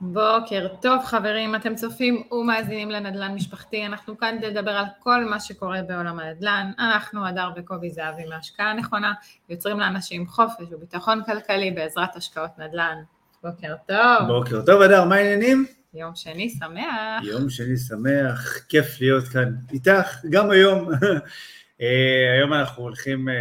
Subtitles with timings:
[0.00, 5.40] בוקר טוב חברים, אתם צופים ומאזינים לנדל"ן משפחתי, אנחנו כאן כדי לדבר על כל מה
[5.40, 9.12] שקורה בעולם הנדל"ן, אנחנו הדר וקובי זהבי מהשקעה נכונה,
[9.48, 12.96] יוצרים לאנשים חופש וביטחון כלכלי בעזרת השקעות נדל"ן.
[13.42, 14.26] בוקר טוב.
[14.26, 15.66] בוקר טוב הדר, מה העניינים?
[15.94, 17.22] יום שני שמח.
[17.22, 20.88] יום שני שמח, כיף להיות כאן איתך, גם היום.
[21.80, 23.34] אה, היום אנחנו הולכים אה,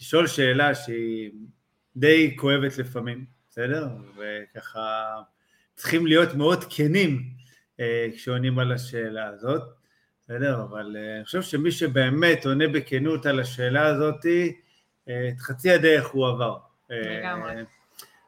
[0.00, 1.30] לשאול שאלה שהיא
[1.96, 3.33] די כואבת לפעמים.
[3.54, 3.88] בסדר?
[4.16, 5.14] וככה
[5.74, 7.22] צריכים להיות מאוד כנים
[7.80, 9.62] אה, כשעונים על השאלה הזאת,
[10.20, 10.62] בסדר?
[10.62, 14.26] אבל אה, אני חושב שמי שבאמת עונה בכנות על השאלה הזאת,
[15.08, 16.56] אה, את חצי הדרך הוא עבר.
[16.90, 17.52] לגמרי.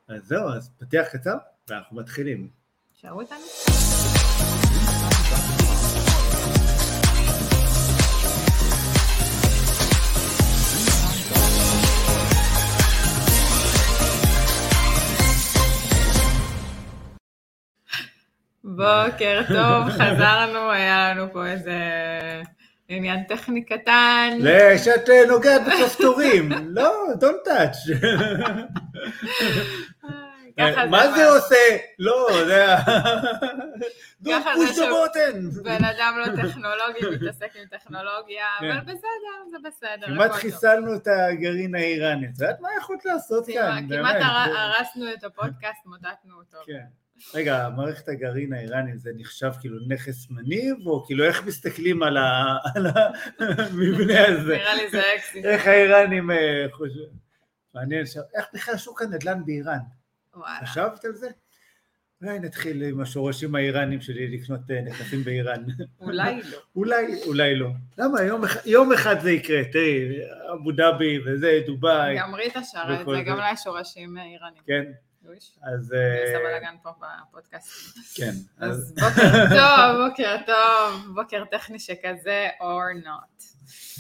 [0.09, 1.37] אז זהו, אז פתיח קצר,
[1.69, 2.49] ואנחנו מתחילים.
[2.95, 3.37] שערו איתנו.
[18.77, 21.77] בוקר טוב, חזרנו, היה לנו פה איזה
[22.89, 24.39] עניין טכני קטן.
[24.85, 28.07] שאת נוגעת בכפתורים, לא, don't touch.
[30.91, 31.77] מה זה עושה?
[31.99, 32.77] לא, זה ה...
[34.25, 35.63] push the button.
[35.63, 38.71] בן אדם לא טכנולוגי, מתעסק עם טכנולוגיה, כן.
[38.71, 40.07] אבל בסדר, זה בסדר.
[40.07, 42.27] כמעט חיסלנו את הגרעין האיראני.
[42.27, 43.87] את יודעת מה יכולת לעשות כאן?
[43.89, 44.17] כמעט
[44.57, 46.59] הרסנו את הפודקאסט, מוטטנו אותו.
[46.67, 47.06] כן.
[47.35, 54.27] רגע, מערכת הגרעין האיראני זה נחשב כאילו נכס מניב, או כאילו איך מסתכלים על המבנה
[54.29, 54.57] הזה?
[54.57, 55.45] נראה לי זה אקסי.
[55.45, 57.27] איך האיראנים אה, חושבים?
[57.75, 58.05] מעניין,
[58.37, 59.79] איך בכלל שוק הנדל"ן באיראן?
[60.35, 60.67] וואלה.
[60.67, 61.29] חשבת על זה?
[62.23, 65.65] אולי נתחיל עם השורשים האיראנים שלי לקנות אה, נכסים באיראן.
[66.01, 66.59] אולי לא.
[66.77, 67.69] אולי, אולי לא.
[67.99, 68.23] למה?
[68.23, 70.09] יום, יום אחד זה יקרה, תראי,
[70.55, 72.19] אבו דאבי וזה, דובאי.
[72.19, 74.63] גם ריטה שרה את זה, גם לה שורשים איראנים.
[74.67, 74.85] כן.
[75.63, 75.93] אז...
[75.93, 77.99] אני עושה אה, בלאגן פה בפודקאסט.
[78.15, 78.33] כן.
[78.59, 83.45] אז בוקר טוב, בוקר טוב, בוקר טכני שכזה, or not.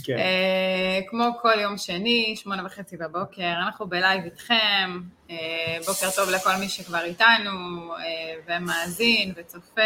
[0.05, 0.19] כן.
[0.19, 5.01] אה, כמו כל יום שני, שמונה וחצי בבוקר, אנחנו בלייב איתכם,
[5.31, 5.37] אה,
[5.87, 7.95] בוקר טוב לכל מי שכבר איתנו,
[8.49, 9.83] ומאזין וצופה.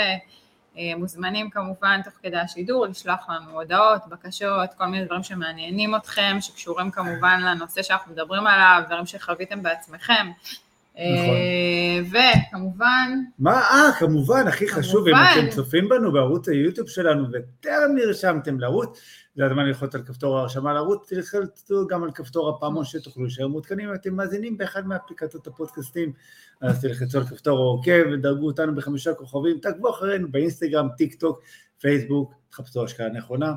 [0.97, 6.91] מוזמנים כמובן תוך כדי השידור לשלוח לנו הודעות, בקשות, כל מיני דברים שמעניינים אתכם, שקשורים
[6.91, 10.31] כמובן לנושא שאנחנו מדברים עליו, דברים שחוויתם בעצמכם.
[11.01, 11.35] נכון.
[11.35, 12.01] אה,
[12.51, 13.19] וכמובן...
[13.39, 19.01] מה, אה, כמובן, הכי חשוב, אם אתם צופים בנו בערוץ היוטיוב שלנו וטרם נרשמתם לערוץ,
[19.37, 23.89] זה הזמן ללחוץ על כפתור ההרשמה לערוץ, תלחצו גם על כפתור הפעמון שתוכלו להישאר מעודכנים,
[23.89, 26.13] אם אתם מאזינים באחד מאפליקציות הפודקאסטים,
[26.61, 31.43] אז תלחצו על כפתור העוקב ודרגו אותנו בחמישה כוכבים, תעקבו אחרינו באינסטגרם, טיק טוק,
[31.79, 33.53] פייסבוק, תחפשו השקעה נכונה.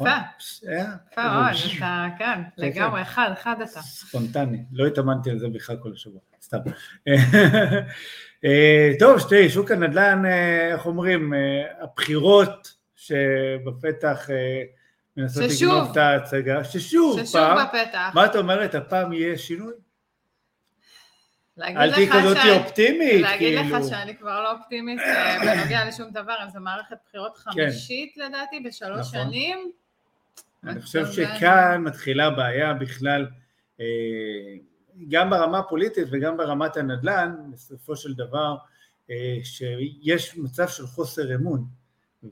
[0.00, 0.16] יפה,
[1.12, 1.46] יפה מאוד,
[1.76, 3.80] אתה כאן, לגמרי, אחד, אחד אתה.
[3.80, 6.58] ספונטני, לא התאמנתי על זה בכלל כל השבוע, סתם.
[8.44, 14.28] אה, טוב, שתי, שוק הנדל"ן, אה, איך אומרים, אה, הבחירות שבפתח
[15.16, 18.10] מנסות לגנוב את ההצגה, ששוב, ששוב בפתח.
[18.14, 19.72] מה את אומרת, הפעם יהיה שינוי?
[21.62, 23.78] אל תהיי כזאת אופטימית, להגיד כאילו.
[23.78, 25.00] לך שאני כבר לא אופטימית
[25.40, 27.50] בנוגע לשום דבר, אם זו מערכת בחירות כן.
[27.50, 29.24] חמישית לדעתי בשלוש נכון.
[29.24, 29.72] שנים.
[30.64, 33.26] אני חושב שכאן מתחילה הבעיה בכלל,
[33.80, 33.86] אה,
[35.08, 38.56] גם ברמה הפוליטית וגם ברמת הנדל"ן, בסופו של דבר,
[39.10, 41.64] אה, שיש מצב של חוסר אמון,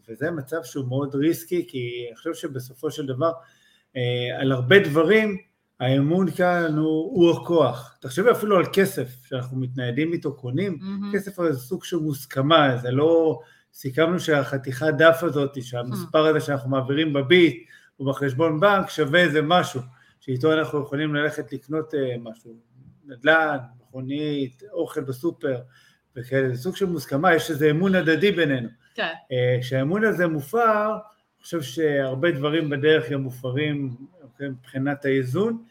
[0.09, 3.33] וזה מצב שהוא מאוד ריסקי, כי אני חושב שבסופו של דבר,
[3.97, 5.37] אה, על הרבה דברים,
[5.81, 7.99] האמון כאן הוא, הוא הכוח.
[8.01, 11.17] תחשבי אפילו על כסף, שאנחנו מתניידים איתו, קונים, mm-hmm.
[11.17, 13.41] כסף זה סוג של מוסכמה, זה לא...
[13.75, 17.69] סיכמנו שהחתיכת דף הזאת, שהמספר הזה שאנחנו מעבירים בביט,
[18.01, 19.81] ובחשבון בנק שווה איזה משהו,
[20.21, 22.55] שאיתו אנחנו יכולים ללכת לקנות אה, משהו,
[23.07, 25.61] נדל"ן, מכונית, אוכל בסופר
[26.17, 28.69] וכאלה, זה סוג של מוסכמה, יש איזה אמון הדדי בינינו.
[28.95, 29.13] כן.
[29.33, 33.97] אה, כשהאמון הזה מופר, אני חושב שהרבה דברים בדרך גם מופרים
[34.41, 35.65] מבחינת האיזון.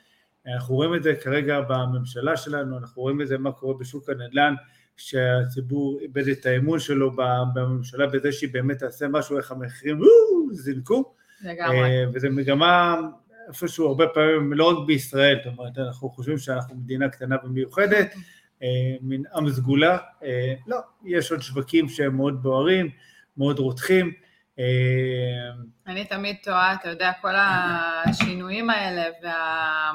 [0.56, 4.54] אנחנו רואים את זה כרגע בממשלה שלנו, אנחנו רואים את זה מה קורה בשוק הנדל"ן,
[4.98, 7.12] שהציבור איבד את האמון שלו
[7.54, 10.00] בממשלה בזה שהיא באמת תעשה משהו, איך המחירים
[10.52, 11.14] זינקו.
[11.42, 11.80] לגמרי.
[11.80, 12.96] אה, וזו מגמה
[13.48, 18.14] איפשהו הרבה פעמים, לא רק בישראל, זאת אומרת, אנחנו חושבים שאנחנו מדינה קטנה ומיוחדת,
[18.64, 18.68] אה,
[19.02, 22.90] מין עם סגולה, אה, לא, יש עוד שווקים שהם מאוד בוערים,
[23.38, 24.12] מאוד רותחים.
[25.88, 29.92] אני תמיד טועה, אתה יודע, כל השינויים האלה וה...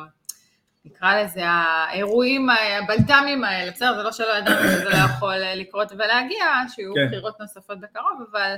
[0.84, 6.44] נקרא לזה האירועים, הבלת"מים האלה, בסדר, זה לא שלא ידענו שזה לא יכול לקרות ולהגיע,
[6.68, 7.06] שיהיו כן.
[7.06, 8.54] בחירות נוספות בקרוב, אבל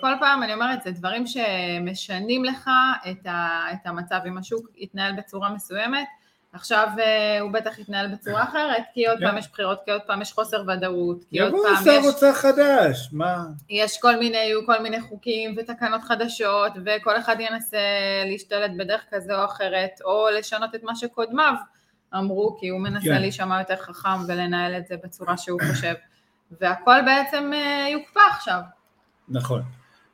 [0.00, 2.70] כל פעם אני אומרת, זה דברים שמשנים לך
[3.10, 4.20] את, ה, את המצב.
[4.26, 6.06] אם השוק יתנהל בצורה מסוימת,
[6.54, 10.22] עכשיו אה, הוא בטח יתנהל בצורה אחרת, כי עוד פעם יש בחירות, כי עוד פעם
[10.22, 11.80] יש חוסר ודאות, כי עוד פעם יש...
[11.80, 13.44] יבוא שר אוצר חדש, מה?
[13.70, 17.78] יש כל מיני, יהיו כל מיני חוקים ותקנות חדשות, וכל אחד ינסה
[18.26, 21.54] להשתלט בדרך כזו או אחרת, או לשנות את מה שקודמיו
[22.14, 23.20] אמרו, כי הוא מנסה כן.
[23.20, 25.94] להישמע יותר חכם ולנהל את זה בצורה שהוא חושב,
[26.60, 28.60] והכל בעצם אה, יוקפא עכשיו.
[29.28, 29.62] נכון.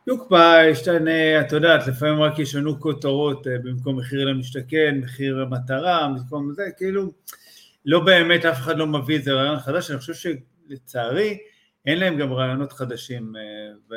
[0.06, 6.52] יוקפא, ישתנה, את יודעת, לפעמים רק ישנו כותרות אה, במקום מחיר למשתכן, מחיר המטרה, במקום
[6.52, 7.12] זה, כאילו,
[7.84, 11.38] לא באמת, אף אחד לא מביא איזה רעיון חדש, אני חושב שלצערי,
[11.86, 13.96] אין להם גם רעיונות חדשים אה,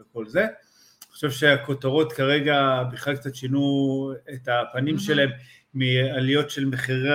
[0.00, 0.42] וכל זה.
[0.42, 5.00] אני חושב שהכותרות כרגע בכלל קצת שינו את הפנים mm-hmm.
[5.00, 5.30] שלהם
[5.74, 7.08] מעליות של מחירי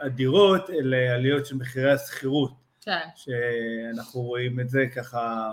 [0.00, 2.52] הדירות לעליות של מחירי השכירות.
[2.80, 2.98] כן.
[3.16, 5.52] שאנחנו רואים את זה ככה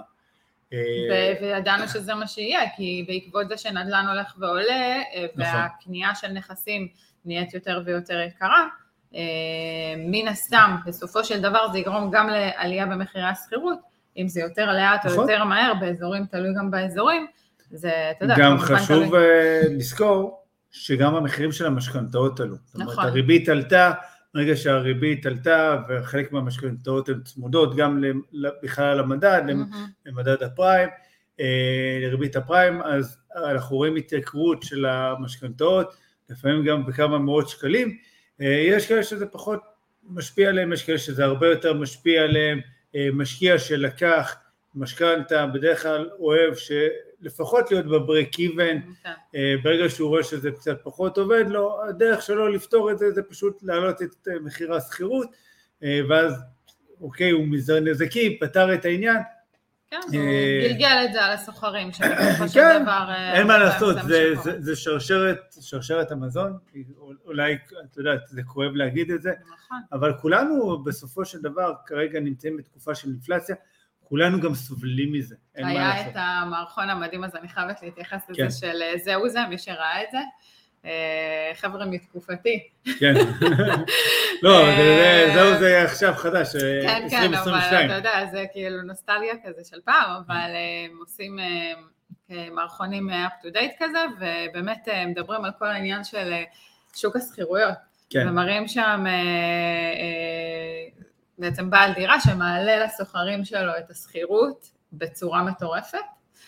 [1.41, 5.59] וידענו שזה מה שיהיה, כי בעקבות זה שנדל"ן הולך ועולה, אה, נכון.
[5.59, 6.87] והקנייה של נכסים
[7.25, 8.67] נהיית יותר ויותר יקרה,
[9.15, 9.19] אה,
[9.97, 13.79] מן הסתם, בסופו של דבר זה יגרום גם לעלייה במחירי השכירות,
[14.17, 15.29] אם זה יותר לאט או נכון.
[15.29, 17.27] יותר מהר, באזורים, תלוי גם באזורים,
[17.71, 19.15] זה, אתה יודע, גם חשוב.
[19.69, 20.41] לזכור
[20.71, 22.55] שגם המחירים של המשכנתאות עלו.
[22.55, 22.65] נכון.
[22.65, 23.05] זאת אומרת, נכון.
[23.05, 23.91] הריבית עלתה,
[24.33, 28.03] ברגע שהריבית עלתה וחלק מהמשכנתאות הן צמודות גם
[28.63, 29.75] בכלל למדד, mm-hmm.
[30.05, 30.89] למדד הפריים,
[31.39, 35.93] אה, לריבית הפריים, אז אנחנו רואים התייקרות של המשכנתאות,
[36.29, 37.97] לפעמים גם בכמה מאות שקלים,
[38.41, 39.59] אה, יש כאלה שזה פחות
[40.09, 42.59] משפיע עליהם, יש כאלה שזה הרבה יותר משפיע עליהם,
[42.95, 44.35] אה, משקיע שלקח
[44.75, 46.55] משכנתה בדרך כלל אוהב
[47.21, 49.11] לפחות להיות בברק איבן, כן.
[49.35, 53.23] אה, ברגע שהוא רואה שזה קצת פחות עובד לו, הדרך שלו לפתור את זה זה
[53.23, 55.27] פשוט להעלות את אה, מחיר השכירות,
[55.83, 56.33] אה, ואז
[57.01, 59.17] אוקיי, הוא מזער נזקים, פתר את העניין.
[59.91, 63.13] כן, הוא גלגל את זה על הסוחרים, שבסופו של כן, דבר...
[63.33, 63.97] אין מה לעשות,
[64.59, 66.57] זה שרשרת, שרשרת המזון,
[67.25, 69.77] אולי, את יודעת, זה כואב להגיד את זה, נכון.
[69.91, 73.55] אבל כולנו בסופו של דבר כרגע נמצאים בתקופה של אינפלציה,
[74.11, 75.95] כולנו גם סובלים מזה, אין מה לעשות.
[75.95, 78.49] היה את המערכון המדהים הזה, אני חייבת להתייחס לזה כן.
[78.51, 80.17] של אה, זהו זה, מי שראה את זה.
[80.85, 82.63] אה, חבר'ה מתקופתי.
[82.99, 83.13] כן.
[84.43, 87.09] לא, אה, זהו זה עכשיו חדש, 2022.
[87.09, 90.51] כן, כן, אבל אתה יודע, זה כאילו נוסטלגיה כזה של פעם, אבל
[90.89, 91.39] הם עושים
[92.51, 96.33] מערכונים up to date כזה, ובאמת מדברים על כל העניין של
[96.95, 97.91] שוק השכירויות.
[98.09, 98.29] כן.
[98.29, 99.05] ומראים שם
[101.41, 105.97] בעצם בעל דירה שמעלה לשוכרים שלו את השכירות בצורה מטורפת.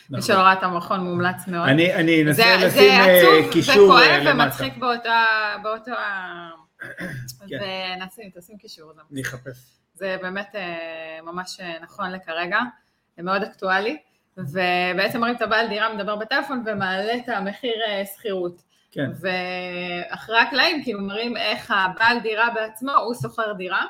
[0.09, 0.21] מי נכון.
[0.21, 1.69] שלא ראה את המכון מומלץ מאוד.
[1.69, 4.05] אני, אני אנסה לשים אה, קישור למטה.
[4.05, 5.25] זה עצוב וכואב ומצחיק באותה,
[5.63, 5.91] באותו,
[7.49, 7.59] כן.
[8.01, 8.91] ונשים, תשים קישור.
[9.11, 9.57] אני אחפש.
[9.93, 12.59] זה באמת אה, ממש אה, נכון לכרגע,
[13.17, 13.97] זה מאוד אקטואלי,
[14.37, 17.75] ובעצם מראים את הבעל דירה מדבר בטלפון ומעלה את המחיר
[18.15, 18.61] שכירות.
[18.91, 19.11] כן.
[19.21, 23.85] ואחרי הקלעים כאילו מראים איך הבעל דירה בעצמו, הוא שוכר דירה,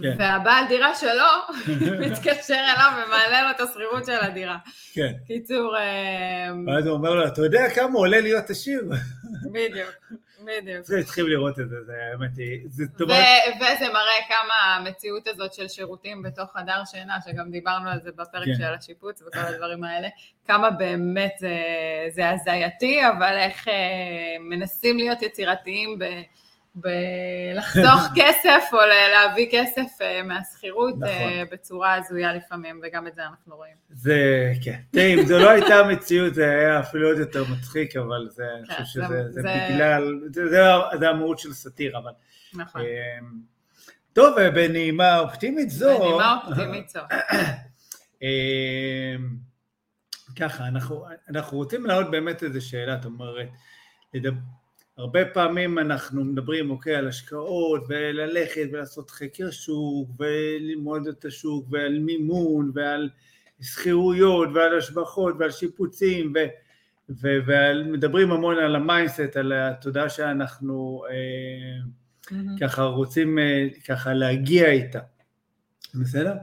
[0.00, 0.14] כן.
[0.18, 1.56] והבעל דירה שלו
[2.06, 4.56] מתקשר אליו ומעלה לו את השכירות של הדירה.
[4.92, 5.12] כן.
[5.26, 5.76] קיצור...
[5.78, 8.82] אמ, ואז הוא אומר לו, אתה יודע כמה עולה להיות עשיר?
[9.52, 9.90] בדיוק,
[10.40, 10.84] בדיוק.
[10.84, 12.66] זה התחיל לראות את זה, זה האמת היא.
[13.56, 18.44] וזה מראה כמה המציאות הזאת של שירותים בתוך חדר שינה, שגם דיברנו על זה בפרק
[18.44, 18.54] כן.
[18.54, 20.08] של השיפוץ וכל הדברים האלה,
[20.46, 21.56] כמה באמת זה,
[22.10, 23.74] זה הזייתי, אבל איך אה,
[24.40, 26.04] מנסים להיות יצירתיים ב...
[26.74, 28.78] בלחסוך כסף או
[29.12, 31.32] להביא כסף אה, מהשכירות אה, נכון.
[31.50, 33.74] בצורה הזויה לפעמים, וגם את זה אנחנו רואים.
[33.90, 34.80] זה, כן.
[34.90, 38.66] תראי, אם זו לא הייתה המציאות, זה היה אפילו עוד יותר מצחיק, אבל זה, אני
[38.66, 40.20] כן, חושב שזה זה בגלל,
[40.98, 42.12] זה המהות של סאטירה, אבל...
[42.54, 42.80] נכון.
[42.80, 43.32] אמ,
[44.12, 45.98] טוב, בנעימה אופטימית זו...
[45.98, 47.00] בנעימה אופטימית זו.
[48.22, 49.36] אמ,
[50.38, 53.48] ככה, אנחנו, אנחנו רוצים להעלות באמת איזו שאלה, את אומרת,
[54.14, 54.36] לדבר...
[55.02, 61.98] הרבה פעמים אנחנו מדברים, אוקיי, על השקעות וללכת ולעשות חקר שוק וללמוד את השוק ועל
[61.98, 63.10] מימון ועל
[63.60, 66.38] שכירויות ועל השבחות ועל שיפוצים ו,
[67.08, 71.82] ו, ומדברים המון על ה mindset, על התודעה שאנחנו אה,
[72.26, 72.60] mm-hmm.
[72.60, 75.00] ככה רוצים אה, ככה להגיע איתה,
[75.94, 76.34] בסדר?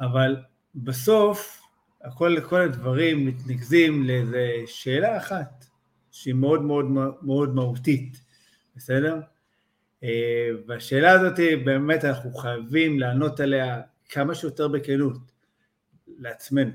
[0.00, 0.36] אבל
[0.74, 1.62] בסוף
[2.04, 5.65] הכל, כל הדברים מתנקזים לאיזה שאלה אחת
[6.16, 6.84] שהיא מאוד מאוד
[7.22, 8.20] מאוד מהותית,
[8.76, 9.20] בסדר?
[10.04, 15.18] אה, והשאלה הזאת באמת אנחנו חייבים לענות עליה כמה שיותר בכנות
[16.18, 16.70] לעצמנו,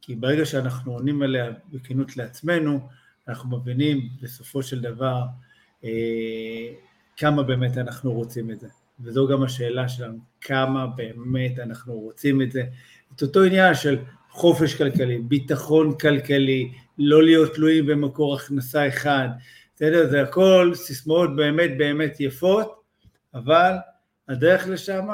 [0.00, 2.88] כי ברגע שאנחנו עונים עליה בכנות לעצמנו,
[3.28, 5.22] אנחנו מבינים בסופו של דבר
[5.84, 6.68] אה,
[7.16, 8.68] כמה באמת אנחנו רוצים את זה,
[9.00, 12.62] וזו גם השאלה שלנו, כמה באמת אנחנו רוצים את זה,
[13.14, 13.98] את אותו עניין של
[14.30, 19.28] חופש כלכלי, ביטחון כלכלי, לא להיות תלויים במקור הכנסה אחד,
[19.74, 20.10] בסדר?
[20.10, 22.82] זה הכל סיסמאות באמת באמת יפות,
[23.34, 23.72] אבל
[24.28, 25.08] הדרך לשם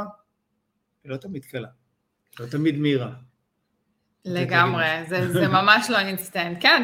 [1.04, 1.68] היא לא תמיד קלה,
[2.40, 3.10] לא תמיד מהירה.
[4.24, 6.58] לגמרי, זה, זה ממש לא אינסטנט.
[6.60, 6.82] כן,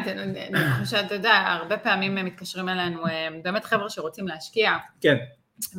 [0.53, 3.03] אני חושבת, אתה יודע, הרבה פעמים הם מתקשרים אלינו,
[3.43, 4.71] באמת חבר'ה שרוצים להשקיע.
[5.01, 5.15] כן.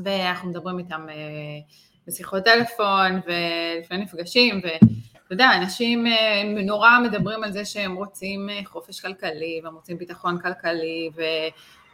[0.05, 1.15] ואנחנו מדברים איתם אה,
[2.07, 4.61] בשיחות טלפון ולפעמים נפגשים,
[5.31, 9.99] ואתה יודע, אנשים אה, נורא מדברים על זה שהם רוצים אה, חופש כלכלי, והם רוצים
[9.99, 11.23] ביטחון כלכלי, ו...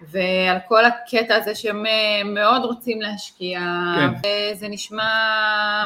[0.03, 3.61] ועל כל הקטע הזה שהם אה, מאוד רוצים להשקיע,
[3.97, 4.29] כן.
[4.53, 5.05] וזה נשמע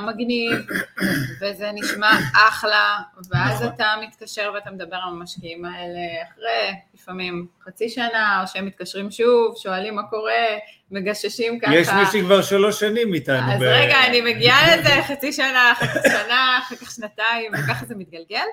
[0.06, 0.66] מגניב,
[1.40, 2.10] וזה נשמע
[2.48, 2.98] אחלה,
[3.30, 3.68] ואז נכון.
[3.74, 9.54] אתה מתקשר ואתה מדבר עם המשקיעים האלה אחרי לפעמים חצי שנה, או שהם מתקשרים שוב,
[9.56, 10.46] שואלים מה קורה,
[10.90, 11.74] מגששים ככה.
[11.74, 13.52] יש מישהי כבר שלוש שנים איתנו.
[13.52, 13.62] אז ב...
[13.62, 18.46] רגע, אני מגיעה לזה חצי שנה, חצי שנה, אחר כך שנתיים, וככה זה מתגלגל.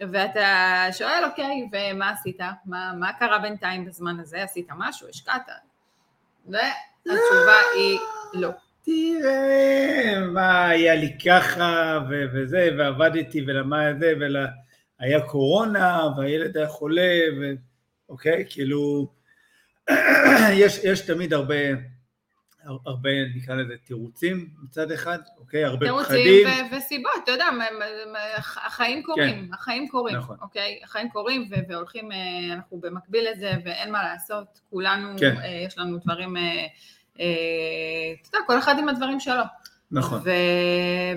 [0.00, 2.40] ואתה שואל, אוקיי, ומה עשית?
[2.66, 4.42] מה, מה קרה בינתיים בזמן הזה?
[4.42, 5.08] עשית משהו?
[5.08, 5.48] השקעת?
[6.46, 7.98] והתשובה היא
[8.34, 8.50] לא.
[8.84, 14.12] תראה, מה היה לי ככה, ו- וזה, ועבדתי, ולמה זה,
[15.00, 17.18] והיה קורונה, והילד היה חולה,
[18.08, 19.08] ואוקיי, כאילו,
[20.62, 21.54] יש, יש תמיד הרבה...
[22.86, 25.64] הרבה, נקרא לזה, תירוצים מצד אחד, אוקיי?
[25.64, 26.24] הרבה פחדים.
[26.24, 27.46] תירוצים וסיבות, אתה יודע,
[28.66, 29.54] החיים קורים, כן.
[29.54, 30.36] החיים קורים, נכון.
[30.40, 30.80] אוקיי?
[30.84, 35.36] החיים קורים והולכים, אה, אנחנו במקביל לזה ואין מה לעשות, כולנו, כן.
[35.36, 36.66] אה, יש לנו דברים, אה,
[37.16, 39.42] אתה יודע, כל אחד עם הדברים שלו.
[39.90, 40.20] נכון.
[40.24, 40.30] ו,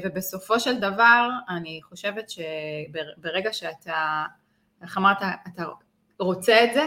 [0.04, 4.26] ובסופו של דבר, אני חושבת שברגע שאתה,
[4.82, 5.18] איך אמרת,
[5.54, 5.64] אתה
[6.20, 6.86] רוצה את זה,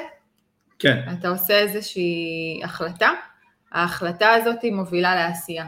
[0.78, 1.00] כן.
[1.18, 3.11] אתה עושה איזושהי החלטה,
[3.75, 5.66] ההחלטה הזאת היא מובילה לעשייה.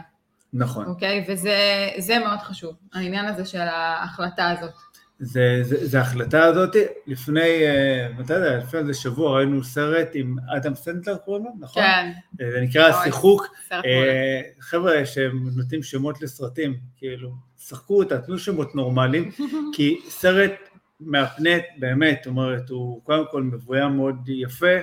[0.53, 0.85] נכון.
[0.85, 1.25] אוקיי?
[1.27, 4.73] וזה מאוד חשוב, העניין הזה של ההחלטה הזאת.
[5.19, 6.75] זה, זה, זה ההחלטה הזאת,
[7.07, 11.83] לפני, אה, מתי זה, לפני איזה שבוע ראינו סרט עם אדם סנטלר קוראים לו, נכון?
[11.83, 12.11] כן.
[12.41, 13.47] אה, זה נקרא שיחוק.
[13.71, 19.31] אה, חבר'ה שהם נותנים שמות לסרטים, כאילו, שחקו אותה, תנו שמות נורמליים,
[19.75, 20.53] כי סרט
[20.99, 24.77] מהפנט, באמת, זאת אומרת, הוא קודם כל מבוים מאוד יפה,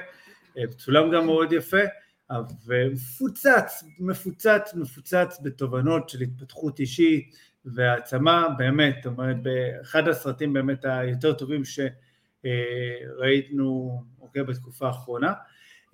[0.76, 1.82] צולם גם מאוד יפה,
[2.66, 11.32] ומפוצץ, מפוצץ, מפוצץ בתובנות של התפתחות אישית והעצמה, באמת, זאת אומרת, באחד הסרטים באמת היותר
[11.32, 11.62] טובים
[12.44, 15.32] שראינו, אוקיי, בתקופה האחרונה,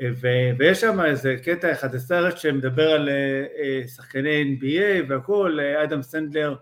[0.03, 6.55] ו- ויש שם איזה קטע אחד, הסרט שמדבר על אה, שחקני NBA והכל, אדם סנדלר,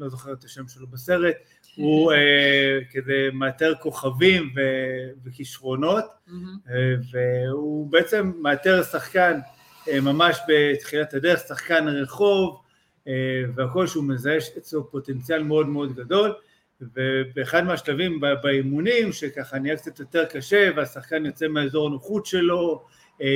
[0.00, 1.34] לא זוכר את השם שלו בסרט,
[1.76, 6.04] הוא אה, כזה מאתר כוכבים ו- וכישרונות.
[6.70, 9.38] אה, והוא בעצם מאתר שחקן
[9.88, 12.60] אה, ממש בתחילת הדרך, שחקן רחוב,
[13.54, 16.34] והכל שהוא מזהה אצלו פוטנציאל מאוד מאוד גדול,
[16.80, 22.84] ובאחד מהשלבים באימונים, שככה נהיה קצת יותר קשה, והשחקן יוצא מהאזור הנוחות שלו,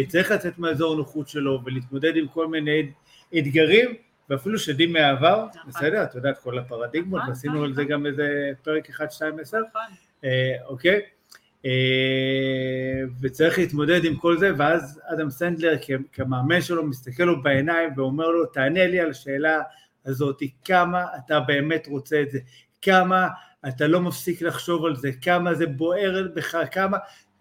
[0.09, 2.90] צריך לצאת מהאזור הנוחות שלו ולהתמודד עם כל מיני
[3.38, 3.94] אתגרים,
[4.31, 5.71] ואפילו שדים מהעבר, נכון.
[5.71, 6.02] בסדר?
[6.02, 9.59] את יודעת, כל הפרדיגמות, נכון, ועשינו נכון, על זה גם איזה פרק 1, 2, 10,
[10.66, 11.00] אוקיי?
[11.64, 15.75] אה, וצריך להתמודד עם כל זה, ואז אדם סנדלר
[16.12, 19.62] כמאמן שלו מסתכל לו בעיניים ואומר לו, תענה לי על השאלה
[20.07, 22.38] הזאת, כמה אתה באמת רוצה את זה,
[22.83, 23.28] כמה
[23.69, 26.99] אתה לא מפסיק לחשוב על זה, כמה זה בוער בך, כמה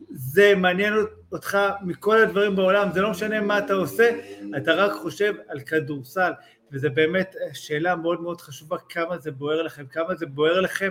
[0.09, 0.93] זה מעניין
[1.31, 4.11] אותך מכל הדברים בעולם, זה לא משנה מה אתה עושה,
[4.57, 6.31] אתה רק חושב על כדורסל,
[6.71, 10.89] וזו באמת שאלה מאוד מאוד חשובה, כמה זה בוער לכם, כמה זה בוער לכם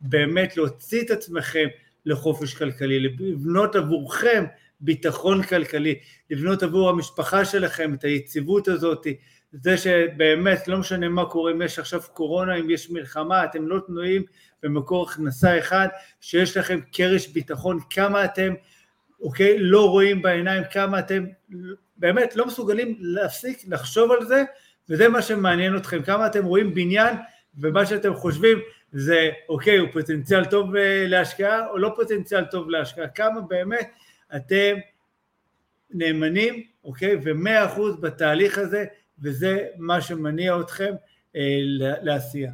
[0.00, 1.68] באמת להוציא את עצמכם
[2.06, 4.44] לחופש כלכלי, לבנות עבורכם
[4.80, 5.98] ביטחון כלכלי,
[6.30, 9.06] לבנות עבור המשפחה שלכם את היציבות הזאת,
[9.52, 13.80] זה שבאמת לא משנה מה קורה, אם יש עכשיו קורונה, אם יש מלחמה, אתם לא
[13.86, 14.22] תנועים
[14.62, 15.88] במקור הכנסה אחד,
[16.20, 18.54] שיש לכם קרש ביטחון, כמה אתם,
[19.20, 21.24] אוקיי, לא רואים בעיניים, כמה אתם
[21.96, 24.44] באמת לא מסוגלים להפסיק לחשוב על זה
[24.88, 27.16] וזה מה שמעניין אתכם, כמה אתם רואים בניין
[27.58, 28.58] ומה שאתם חושבים
[28.92, 33.90] זה אוקיי, הוא פוטנציאל טוב אה, להשקעה או לא פוטנציאל טוב להשקעה, כמה באמת
[34.36, 34.74] אתם
[35.90, 38.84] נאמנים, אוקיי, ומאה אחוז בתהליך הזה,
[39.22, 40.94] וזה מה שמניע אתכם
[41.36, 41.58] אה,
[42.02, 42.52] לעשייה.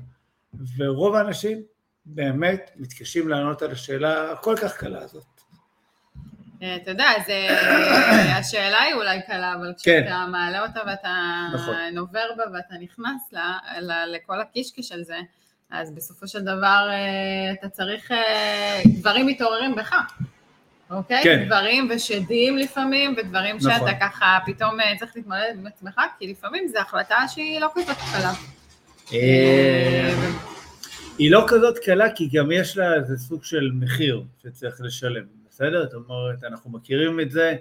[0.76, 1.62] ורוב האנשים
[2.06, 5.24] באמת מתקשים לענות על השאלה הכל כך קלה הזאת.
[6.62, 7.48] אה, אתה יודע, זה,
[8.38, 10.02] השאלה היא אולי קלה, אבל כן.
[10.02, 10.30] כשאתה כן.
[10.30, 11.74] מעלה אותה ואתה נכון.
[11.92, 15.18] נובר בה ואתה נכנס לה, לה, לכל הקישקש על זה,
[15.70, 18.10] אז בסופו של דבר אה, אתה צריך,
[18.86, 19.94] דברים מתעוררים בך,
[20.90, 21.22] אוקיי?
[21.24, 21.44] כן.
[21.46, 23.70] דברים ושדים לפעמים, ודברים נכון.
[23.70, 28.32] שאתה ככה פתאום צריך להתמודד עם עצמך, כי לפעמים זו החלטה שהיא לא כזאת קלה.
[31.18, 35.24] היא לא כזאת קלה, כי גם יש לה איזה סוג של מחיר שצריך לשלם.
[35.50, 35.84] בסדר?
[35.84, 37.56] זאת אומרת, אנחנו מכירים את זה,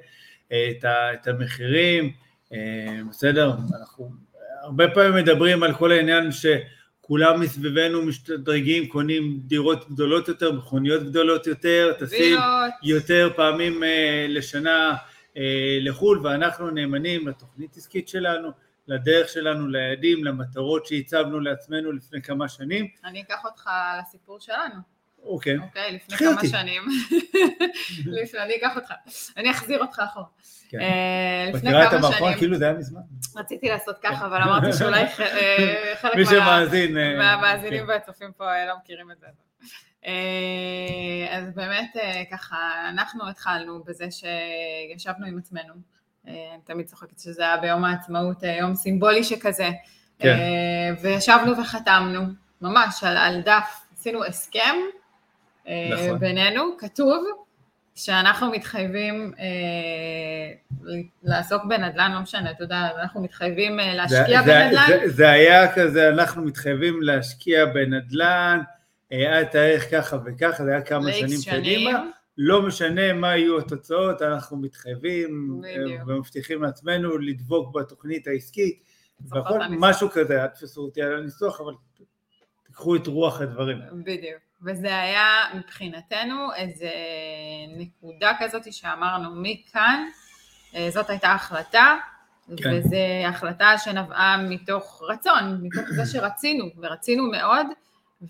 [0.47, 2.11] את, ה, את המחירים,
[2.53, 3.53] אה, בסדר?
[3.79, 4.11] אנחנו,
[4.61, 6.31] הרבה פעמים מדברים על כל העניין
[7.05, 12.37] שכולם מסביבנו משתדרגים, קונים דירות גדולות יותר, מכוניות גדולות יותר, טסים
[12.83, 14.95] יותר פעמים אה, לשנה
[15.37, 18.49] אה, לחו"ל, ואנחנו נאמנים לתוכנית עסקית שלנו,
[18.87, 22.87] לדרך שלנו, ליעדים, למטרות שהצבנו לעצמנו לפני כמה שנים.
[23.03, 23.69] אני אקח אותך
[23.99, 24.94] לסיפור שלנו.
[25.25, 25.57] אוקיי.
[25.57, 26.47] אוקיי, לפני כמה אותי.
[26.47, 26.83] שנים.
[28.21, 28.93] לפני, אני אקח אותך.
[29.37, 30.25] אני אחזיר אותך אחורה.
[30.69, 30.79] כן.
[30.79, 31.99] אה, לפני כמה שנים.
[31.99, 33.01] את המערכון כאילו זה היה מזמן.
[33.35, 37.89] רציתי לעשות ככה, אבל אמרתי שאולי אה, חלק מי שמאזין, אה, מהמאזינים כן.
[37.89, 39.27] והצופים פה לא מכירים את זה.
[41.29, 41.95] אז באמת
[42.31, 42.57] ככה,
[42.89, 45.73] אנחנו התחלנו בזה שישבנו עם עצמנו.
[46.27, 49.69] אני תמיד צוחקת שזה היה ביום העצמאות, יום סימבולי שכזה.
[50.19, 50.37] כן.
[51.01, 52.21] וישבנו וחתמנו,
[52.61, 54.75] ממש, על, על דף, עשינו הסכם
[55.67, 56.19] נכון.
[56.19, 57.25] בינינו, כתוב
[57.95, 64.87] שאנחנו מתחייבים אה, לעסוק בנדל"ן, לא משנה, אתה יודע, אנחנו מתחייבים אה, להשקיע זה, בנדל"ן.
[64.87, 68.59] זה, זה היה כזה, אנחנו מתחייבים להשקיע בנדל"ן,
[69.09, 72.03] היה תאריך ככה וככה, זה היה כמה שנים קדימה.
[72.37, 76.01] לא משנה מה יהיו התוצאות, אנחנו מתחייבים בדיוק.
[76.07, 78.83] ומבטיחים לעצמנו לדבוק בתוכנית העסקית,
[79.29, 81.73] והכל משהו כזה, אל תפסו אותי על הניסוח, אבל
[82.65, 83.77] תיקחו את רוח הדברים.
[83.93, 84.44] בדיוק.
[84.63, 86.89] וזה היה מבחינתנו איזה
[87.77, 90.05] נקודה כזאת שאמרנו מכאן,
[90.75, 91.95] אה, זאת הייתה החלטה,
[92.57, 92.69] כן.
[92.73, 92.95] וזו
[93.27, 97.67] החלטה שנבעה מתוך רצון, מתוך זה שרצינו, ורצינו מאוד,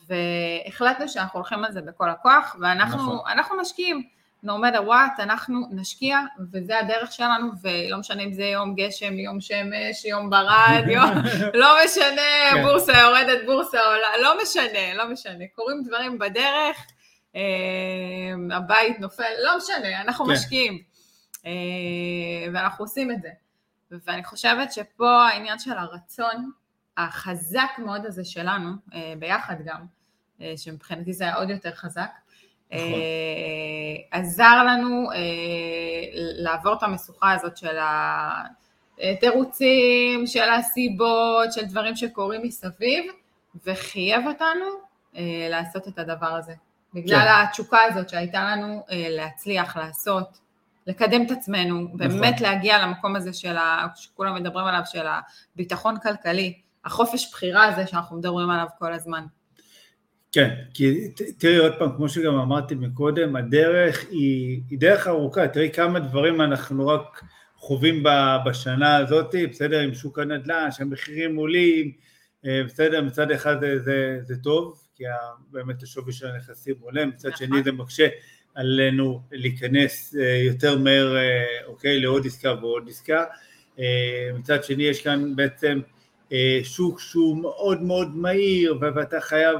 [0.07, 3.59] והחלטנו שאנחנו הולכים על זה בכל הכוח, ואנחנו נכון.
[3.59, 4.07] משקיעים.
[4.45, 6.19] No matter what, אנחנו נשקיע,
[6.51, 11.09] וזה הדרך שלנו, ולא משנה אם זה יום גשם, יום שמש, יום ברד, יום,
[11.61, 12.63] לא משנה, כן.
[12.63, 16.77] בורסה יורדת, בורסה עולה, לא משנה, לא משנה, קורים דברים בדרך,
[17.35, 17.41] אה,
[18.51, 20.31] הבית נופל, לא משנה, אנחנו כן.
[20.31, 20.81] משקיעים,
[21.45, 21.51] אה,
[22.53, 23.29] ואנחנו עושים את זה.
[23.91, 26.51] ואני חושבת שפה העניין של הרצון
[26.97, 29.85] החזק מאוד הזה שלנו, אה, ביחד גם,
[30.41, 32.11] אה, שמבחינתי זה היה עוד יותר חזק,
[32.71, 32.93] נכון.
[32.93, 35.17] אה, עזר לנו אה,
[36.13, 37.77] לעבור את המשוכה הזאת של
[39.01, 43.05] התירוצים, של הסיבות, של דברים שקורים מסביב,
[43.65, 44.65] וחייב אותנו
[45.15, 46.53] אה, לעשות את הדבר הזה.
[46.93, 47.47] בגלל כן.
[47.47, 50.39] התשוקה הזאת שהייתה לנו להצליח, לעשות,
[50.87, 51.97] לקדם את עצמנו, נכון.
[51.97, 55.05] באמת להגיע למקום הזה של, ה, שכולם מדברים עליו, של
[55.55, 59.25] הביטחון כלכלי, החופש בחירה הזה שאנחנו מדברים עליו כל הזמן.
[60.35, 65.69] כן, כי תראי עוד פעם, כמו שגם אמרתי מקודם, הדרך היא, היא דרך ארוכה, תראי
[65.71, 67.23] כמה דברים אנחנו רק
[67.57, 68.03] חווים
[68.45, 71.91] בשנה הזאת, בסדר, עם שוק הנדל"ן, שהמחירים עולים,
[72.45, 75.03] אה, בסדר, מצד אחד זה, זה, זה טוב, כי
[75.51, 77.47] באמת השווי של הנכסים עולה, מצד נכון.
[77.47, 78.07] שני זה מקשה
[78.55, 83.23] עלינו להיכנס אה, יותר מהר, אה, אוקיי, לעוד עסקה ועוד עסקה,
[84.33, 85.79] מצד שני יש כאן בעצם
[86.63, 89.59] שוק שהוא מאוד מאוד מהיר ואתה חייב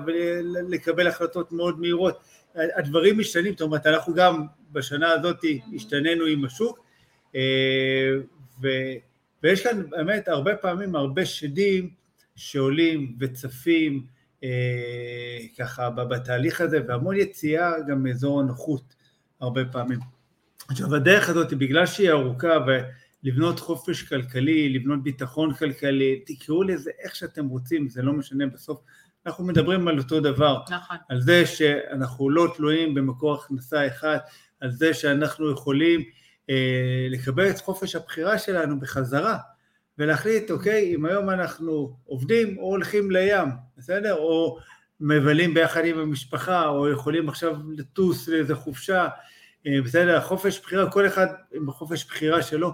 [0.69, 2.19] לקבל החלטות מאוד מהירות,
[2.55, 5.39] הדברים משתנים, זאת אומרת אנחנו גם בשנה הזאת
[5.75, 6.79] השתננו עם השוק
[7.35, 8.11] אה,
[8.61, 8.67] ו,
[9.43, 11.89] ויש כאן באמת הרבה פעמים הרבה שדים
[12.35, 14.05] שעולים וצפים
[14.43, 14.49] אה,
[15.57, 18.95] ככה בתהליך הזה והמון יציאה גם מאזור הנוחות
[19.39, 19.99] הרבה פעמים.
[20.69, 22.79] עכשיו הדרך הזאת בגלל שהיא ארוכה ו...
[23.25, 28.81] לבנות חופש כלכלי, לבנות ביטחון כלכלי, תקראו לזה איך שאתם רוצים, זה לא משנה בסוף.
[29.25, 30.97] אנחנו מדברים על אותו דבר, נכון.
[31.09, 34.17] על זה שאנחנו לא תלויים במקור הכנסה אחד,
[34.59, 36.03] על זה שאנחנו יכולים
[36.49, 39.37] אה, לקבל את חופש הבחירה שלנו בחזרה,
[39.97, 44.15] ולהחליט, אוקיי, אם היום אנחנו עובדים או הולכים לים, בסדר?
[44.15, 44.57] או
[44.99, 49.07] מבלים ביחד עם המשפחה, או יכולים עכשיו לטוס לאיזה חופשה,
[49.67, 50.21] אה, בסדר?
[50.21, 52.73] חופש בחירה, כל אחד עם החופש בחירה שלו.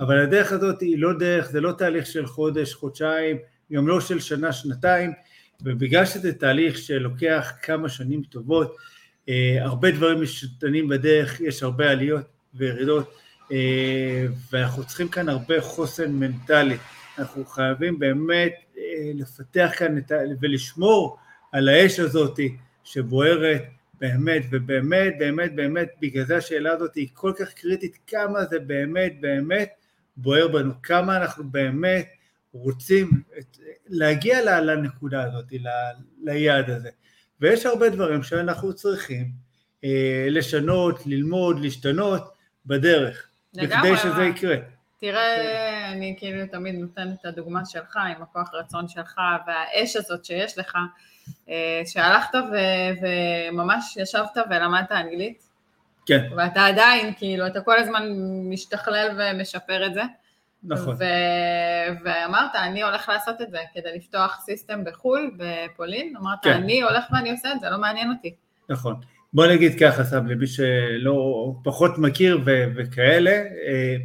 [0.00, 3.36] אבל הדרך הזאת היא לא דרך, זה לא תהליך של חודש, חודשיים,
[3.72, 5.12] גם לא של שנה, שנתיים,
[5.62, 8.76] ובגלל שזה תהליך שלוקח כמה שנים טובות,
[9.28, 13.14] אה, הרבה דברים משתנים בדרך, יש הרבה עליות וירידות,
[13.52, 16.76] אה, ואנחנו צריכים כאן הרבה חוסן מנטלי.
[17.18, 18.82] אנחנו חייבים באמת אה,
[19.14, 20.16] לפתח כאן את ה...
[20.40, 21.18] ולשמור
[21.52, 22.40] על האש הזאת
[22.84, 23.62] שבוערת
[24.00, 29.12] באמת, ובאמת, באמת, באמת, בגלל זה השאלה הזאת היא כל כך קריטית, כמה זה באמת,
[29.20, 29.79] באמת
[30.22, 32.08] בוער בנו, כמה אנחנו באמת
[32.52, 33.56] רוצים את,
[33.88, 35.68] להגיע לנקודה הזאת, ל,
[36.22, 36.90] ליעד הזה.
[37.40, 39.30] ויש הרבה דברים שאנחנו צריכים
[39.84, 42.32] אה, לשנות, ללמוד, להשתנות
[42.66, 44.56] בדרך, בכדי שזה יקרה.
[45.00, 50.58] תראה, אני כאילו תמיד נותנת את הדוגמה שלך, עם הכוח רצון שלך והאש הזאת שיש
[50.58, 50.76] לך,
[51.48, 53.06] אה, שהלכת ו-
[53.50, 55.49] וממש ישבת ולמדת אנגלית,
[56.10, 56.28] כן.
[56.36, 58.08] ואתה עדיין, כאילו, אתה כל הזמן
[58.50, 60.02] משתכלל ומשפר את זה.
[60.62, 60.94] נכון.
[60.94, 66.52] ו- ואמרת, אני הולך לעשות את זה כדי לפתוח סיסטם בחו"ל, בפולין, אמרת, כן.
[66.52, 68.34] אני הולך ואני עושה את זה, לא מעניין אותי.
[68.68, 68.94] נכון.
[69.32, 73.96] בוא נגיד ככה, סב, למי שלא פחות מכיר ו- וכאלה, אה,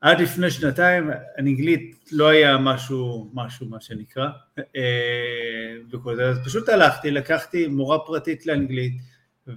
[0.00, 6.68] עד לפני שנתיים אנגלית לא היה משהו, משהו מה שנקרא, אה, וכל זה, אז פשוט
[6.68, 8.92] הלכתי, לקחתי מורה פרטית לאנגלית,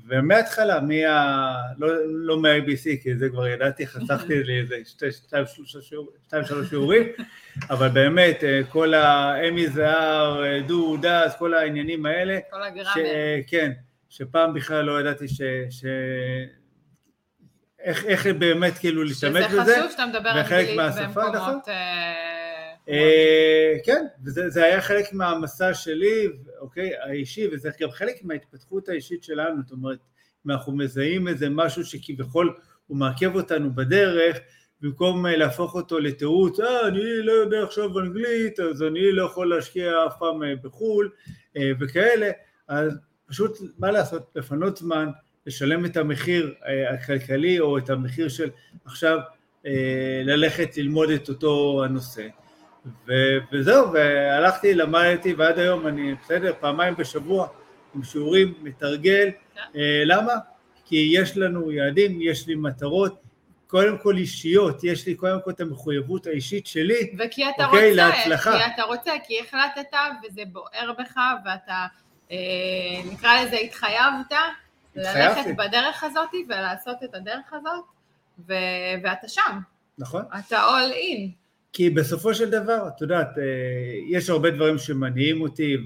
[0.07, 1.55] ומההתחלה, מה...
[1.77, 4.75] לא, לא מה-ABC, כי זה כבר ידעתי, חסכתי לי איזה
[5.11, 5.45] שתיים
[6.45, 7.07] שלוש שיעורים,
[7.69, 12.91] אבל באמת, אה, כל האמי זהר, אה, דו, דס, כל העניינים האלה, כל הגרמר.
[13.47, 13.71] כן,
[14.09, 15.41] שפעם בכלל לא ידעתי ש...
[15.69, 15.85] ש...
[17.79, 19.61] איך, איך באמת כאילו להשתמש בזה.
[19.63, 21.35] שזה חשוב שאתה מדבר אנגלית במקומות...
[21.35, 21.59] נכון?
[22.89, 26.27] אה, כן, וזה היה חלק מהמסע שלי,
[26.61, 29.99] אוקיי, האישי, וזה גם חלק מההתפתחות האישית שלנו, זאת אומרת,
[30.45, 32.55] אם אנחנו מזהים איזה משהו שכביכול
[32.87, 34.37] הוא מעכב אותנו בדרך,
[34.81, 39.55] במקום אה, להפוך אותו לתירוץ, אה, אני לא יודע עכשיו אנגלית, אז אני לא יכול
[39.55, 41.09] להשקיע אף פעם אה, בחו"ל,
[41.79, 42.31] וכאלה,
[42.67, 45.09] אז פשוט, מה לעשות, לפנות זמן,
[45.45, 46.53] לשלם את המחיר
[46.89, 48.49] הכלכלי, או את המחיר של
[48.85, 49.19] עכשיו
[50.25, 52.27] ללכת ללמוד את אותו הנושא.
[52.85, 57.47] ו- וזהו, והלכתי, למדתי, ועד היום אני בסדר, פעמיים בשבוע
[57.95, 59.29] עם שיעורים, מתרגל.
[59.29, 59.55] Yeah.
[59.55, 59.79] כן.
[59.79, 60.33] אה, למה?
[60.85, 63.21] כי יש לנו יעדים, יש לי מטרות,
[63.67, 68.07] קודם כל אישיות, יש לי קודם כל את המחויבות האישית שלי, וכי אתה אוקיי, רוצה,
[68.07, 68.51] להצלחה.
[68.51, 71.85] כי אתה רוצה, כי החלטת וזה בוער בך ואתה,
[72.31, 72.37] אה,
[73.11, 74.33] נקרא לזה, התחייבת
[74.95, 77.85] ללכת בדרך הזאת ולעשות את הדרך הזאת,
[78.47, 78.53] ו-
[79.03, 79.59] ואתה שם.
[79.97, 80.25] נכון.
[80.39, 81.40] אתה all in.
[81.73, 83.43] כי בסופו של דבר, את יודעת, אה,
[84.09, 85.77] יש הרבה דברים שמניעים אותי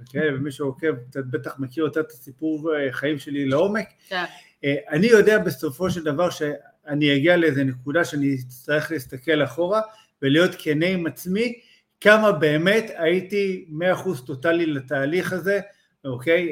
[0.00, 3.88] וכאלה, ומי שעוקב קצת בטח מכיר אותה את הסיפור אה, חיים שלי לעומק.
[4.08, 4.24] כן.
[4.64, 9.80] אה, אני יודע בסופו של דבר שאני אגיע לאיזה נקודה שאני אצטרך להסתכל אחורה
[10.22, 11.60] ולהיות כנה עם עצמי,
[12.00, 15.60] כמה באמת הייתי מאה אחוז טוטאלי לתהליך הזה,
[16.04, 16.48] אוקיי?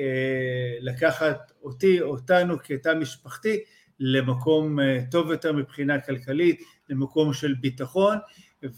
[0.81, 3.61] לקחת אותי, אותנו כתא משפחתי,
[4.01, 4.79] למקום
[5.11, 8.19] טוב יותר מבחינה כלכלית, למקום של ביטחון,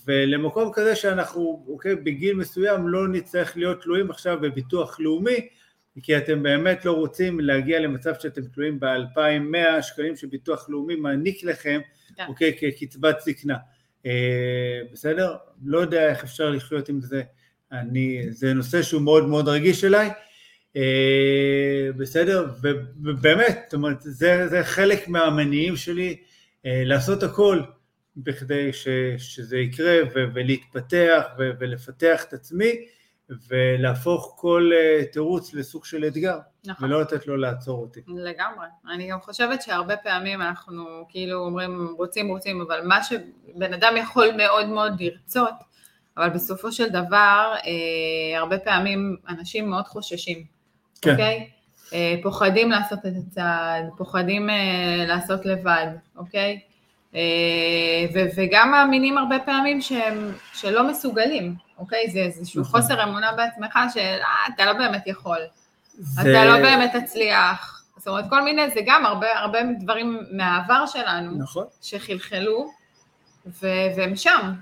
[0.06, 5.48] ולמקום כזה שאנחנו, אוקיי, בגיל מסוים לא נצטרך להיות תלויים עכשיו בביטוח לאומי,
[6.02, 11.80] כי אתם באמת לא רוצים להגיע למצב שאתם תלויים ב-2,100 שקלים שביטוח לאומי מעניק לכם,
[12.16, 12.24] כן.
[12.28, 13.56] אוקיי, כקצבת זקנה.
[14.06, 15.36] אה, בסדר?
[15.64, 17.22] לא יודע איך אפשר לחיות עם זה.
[17.72, 20.10] אני, זה נושא שהוא מאוד מאוד רגיש אליי.
[20.76, 22.46] אה, בסדר?
[23.02, 26.16] ובאמת, זאת אומרת, זה, זה חלק מהמניעים שלי
[26.66, 27.60] אה, לעשות הכל
[28.16, 32.72] בכדי ש, שזה יקרה ו, ולהתפתח ו, ולפתח את עצמי
[33.48, 36.88] ולהפוך כל uh, תירוץ לסוג של אתגר, נכון.
[36.88, 38.00] ולא לתת לו לעצור אותי.
[38.06, 38.66] לגמרי.
[38.94, 44.30] אני גם חושבת שהרבה פעמים אנחנו כאילו אומרים רוצים רוצים, אבל מה שבן אדם יכול
[44.36, 45.54] מאוד מאוד לרצות,
[46.16, 50.44] אבל בסופו של דבר אה, הרבה פעמים אנשים מאוד חוששים,
[51.02, 51.10] כן.
[51.10, 51.50] אוקיי?
[51.92, 56.60] אה, פוחדים לעשות את הצעד, פוחדים אה, לעשות לבד, אוקיי?
[57.16, 62.10] אה, וגם מאמינים הרבה פעמים שהם, שלא מסוגלים, אוקיי?
[62.10, 62.80] זה איזשהו נכון.
[62.80, 65.38] חוסר אמונה בעצמך של אה, אתה לא באמת יכול,
[65.98, 66.20] זה...
[66.20, 67.82] אתה לא באמת תצליח.
[67.96, 71.64] זאת אומרת, כל מיני, זה גם הרבה, הרבה דברים מהעבר שלנו, נכון.
[71.82, 72.70] שחלחלו,
[73.46, 74.52] ו- והם שם.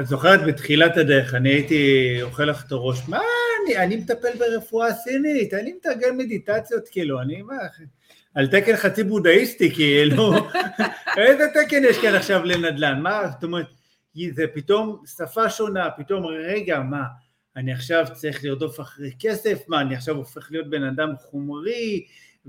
[0.00, 3.18] את זוכרת בתחילת הדרך, אני הייתי אוכל לך את הראש, מה
[3.64, 7.54] אני, אני מטפל ברפואה סינית, אני מתרגל מדיטציות, כאילו, אני מה,
[8.36, 10.32] על תקן חצי בודהיסטי, כאילו,
[11.16, 13.00] איזה תקן יש כאן עכשיו לנדל"ן?
[13.00, 13.66] מה, זאת אומרת,
[14.30, 17.02] זה פתאום שפה שונה, פתאום, רגע, מה,
[17.56, 22.06] אני עכשיו צריך לרדוף אחרי כסף, מה, אני עכשיו הופך להיות בן אדם חומרי,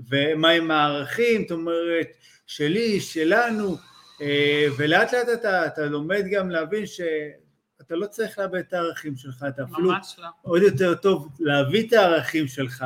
[0.08, 2.08] ומה עם הערכים, זאת אומרת,
[2.46, 3.76] שלי, שלנו,
[4.20, 9.44] אה, ולאט לאט אתה, אתה לומד גם להבין שאתה לא צריך לאבד את הערכים שלך,
[9.48, 9.96] אתה אפילו לא.
[10.42, 12.84] עוד יותר טוב להביא את הערכים שלך.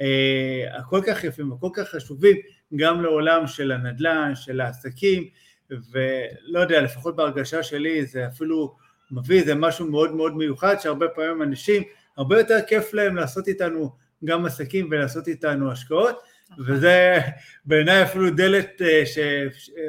[0.00, 2.36] אה, הכל כך יפים וכל כך חשובים
[2.76, 5.28] גם לעולם של הנדל"ן, של העסקים,
[5.70, 8.76] ולא יודע, לפחות בהרגשה שלי זה אפילו
[9.10, 11.82] מביא איזה משהו מאוד מאוד מיוחד, שהרבה פעמים אנשים,
[12.16, 13.90] הרבה יותר כיף להם לעשות איתנו
[14.24, 16.64] גם עסקים ולעשות איתנו השקעות, נכון.
[16.68, 17.18] וזה
[17.64, 19.18] בעיניי אפילו דלת, אה, ש,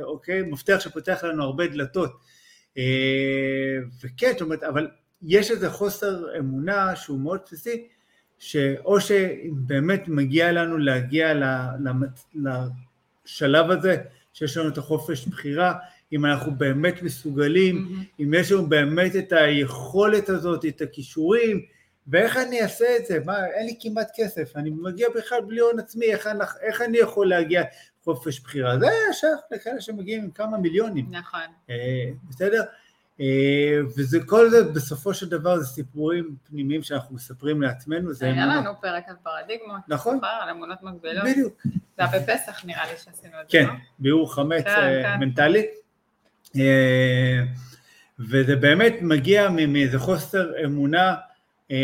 [0.02, 2.12] אוקיי, מפתח שפותח לנו הרבה דלתות.
[2.78, 4.88] אה, וכן, זאת אומרת, אבל
[5.22, 7.88] יש איזה חוסר אמונה שהוא מאוד בסיסי,
[8.40, 11.34] שאו שבאמת מגיע לנו להגיע
[12.36, 13.98] לשלב הזה,
[14.34, 15.74] שיש לנו את החופש בחירה,
[16.14, 18.24] אם אנחנו באמת מסוגלים, mm-hmm.
[18.24, 21.62] אם יש לנו באמת את היכולת הזאת, את הכישורים,
[22.08, 23.20] ואיך אני אעשה את זה?
[23.26, 26.98] מה, אין לי כמעט כסף, אני מגיע בכלל בלי הון עצמי, איך, אני, איך אני
[26.98, 27.64] יכול להגיע
[28.04, 28.80] חופש בחירה?
[28.80, 31.06] זה שייך לכאלה שמגיעים עם כמה מיליונים.
[31.12, 31.40] נכון.
[31.70, 32.64] אה, בסדר?
[33.22, 38.14] אה, וזה כל זה בסופו של דבר זה סיפורים פנימיים שאנחנו מספרים לעצמנו.
[38.14, 39.82] זה היה לנו פרק על פרדיגמות.
[39.88, 40.20] נכון.
[40.42, 41.24] על אמונות מקבילות.
[41.24, 41.62] בדיוק.
[41.64, 43.74] זה היה בפסח נראה לי שעשינו את זה, כן, לא?
[44.00, 45.20] ביאור חמץ כן, אה, כן.
[45.20, 45.66] מנטלי.
[46.56, 47.44] אה,
[48.20, 51.16] וזה באמת מגיע מאיזה חוסר אמונה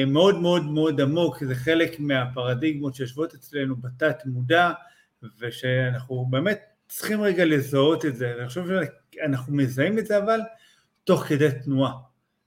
[0.08, 4.72] מאוד מאוד מאוד עמוק, זה חלק מהפרדיגמות שיושבות אצלנו בתת מודע,
[5.40, 8.64] ושאנחנו באמת צריכים רגע לזהות את זה, אני חושב
[9.22, 10.40] שאנחנו מזהים את זה אבל
[11.04, 11.92] תוך כדי תנועה.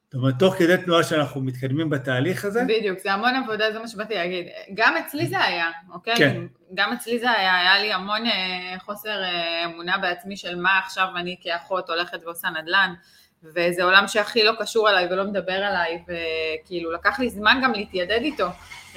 [0.05, 2.63] זאת אומרת, תוך כדי תנועה שאנחנו מתקדמים בתהליך הזה.
[2.69, 4.47] בדיוק, זה המון עבודה, זה מה שבאתי להגיד.
[4.75, 6.17] גם אצלי זה היה, אוקיי?
[6.17, 6.43] כן.
[6.75, 11.07] גם אצלי זה היה, היה לי המון אה, חוסר אה, אמונה בעצמי של מה עכשיו
[11.17, 12.95] אני כאחות הולכת ועושה נדל"ן,
[13.43, 18.21] וזה עולם שהכי לא קשור אליי ולא מדבר אליי, וכאילו לקח לי זמן גם להתיידד
[18.23, 18.47] איתו.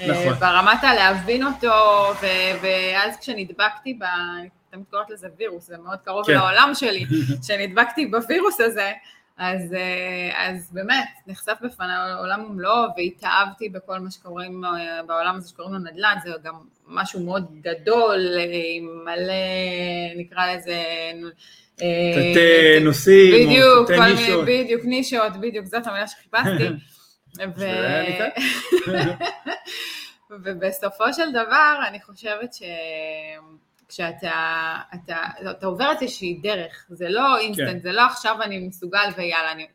[0.00, 0.32] אה, נכון.
[0.32, 1.72] ברמת הלהבין אותו,
[2.22, 4.04] ו- ואז כשנדבקתי ב...
[4.70, 6.32] תמיד קוראת לזה וירוס, זה מאוד קרוב כן.
[6.32, 7.04] לעולם שלי,
[7.42, 8.92] כשנדבקתי בווירוס הזה,
[9.40, 15.48] אז, אה, אז באמת, נחשף בפני העולם ומלואו, והתאהבתי בכל מה שקוראים אה, בעולם הזה
[15.48, 16.54] שקוראים לו נדל"ן, זה גם
[16.86, 18.44] משהו מאוד גדול, אה,
[18.76, 19.34] עם מלא,
[20.16, 20.82] נקרא לזה...
[21.74, 24.44] תתי נושאים, בדיוק, תתי נישות.
[24.46, 26.68] בדיוק, נישות, בדיוק, זאת המילה שחיפשתי.
[27.56, 27.64] ו...
[30.44, 32.62] ובסופו של דבר, אני חושבת ש...
[33.90, 35.16] כשאתה אתה,
[35.50, 37.80] אתה עובר איזושהי דרך, זה לא אינסטנט, כן.
[37.80, 39.66] זה לא עכשיו אני מסוגל ויאללה, אני,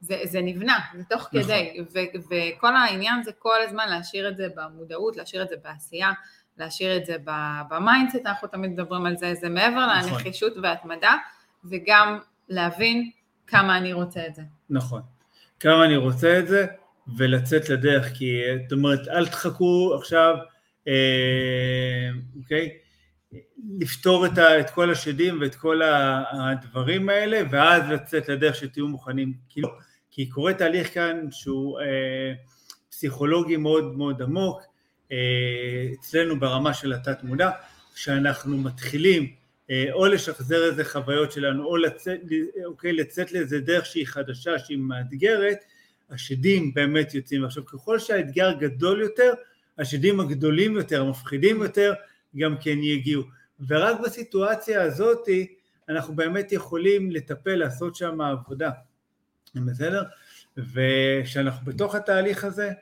[0.00, 1.42] זה, זה נבנה, זה תוך נכון.
[1.42, 1.98] כדי, ו,
[2.30, 6.12] וכל העניין זה כל הזמן להשאיר את זה במודעות, להשאיר את זה בעשייה,
[6.58, 7.16] להשאיר את זה
[7.70, 10.12] ב mindset, אנחנו תמיד מדברים על זה, זה מעבר נכון.
[10.12, 11.14] לנחישות והתמדה,
[11.64, 13.10] וגם להבין
[13.46, 14.42] כמה אני רוצה את זה.
[14.70, 15.02] נכון,
[15.60, 16.66] כמה אני רוצה את זה,
[17.16, 20.34] ולצאת לדרך, כי זאת אומרת, אל תחכו עכשיו,
[20.88, 22.08] אה,
[22.42, 22.68] אוקיי?
[23.80, 25.80] לפתור את, ה, את כל השדים ואת כל
[26.32, 29.68] הדברים האלה, ואז לצאת לדרך שתהיו מוכנים, כאילו,
[30.10, 32.32] כי קורה תהליך כאן שהוא אה,
[32.90, 34.62] פסיכולוגי מאוד מאוד עמוק,
[35.12, 35.16] אה,
[35.92, 37.50] אצלנו ברמה של התת מודע,
[37.94, 39.32] שאנחנו מתחילים
[39.70, 42.20] אה, או לשחזר איזה חוויות שלנו, או לצאת,
[42.64, 45.58] אוקיי, לצאת לאיזה דרך שהיא חדשה, שהיא מאתגרת,
[46.10, 47.44] השדים באמת יוצאים.
[47.44, 49.32] עכשיו, ככל שהאתגר גדול יותר,
[49.78, 51.94] השדים הגדולים יותר, המפחידים יותר,
[52.36, 53.22] גם כן יגיעו.
[53.68, 55.28] ורק בסיטואציה הזאת
[55.88, 58.70] אנחנו באמת יכולים לטפל, לעשות שם עבודה,
[59.54, 60.02] בסדר?
[60.56, 62.72] וכשאנחנו בתוך התהליך הזה,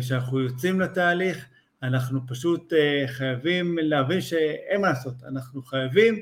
[0.00, 1.46] כשאנחנו יוצאים לתהליך,
[1.82, 6.20] אנחנו פשוט אה, חייבים להבין שאין מה לעשות, אנחנו חייבים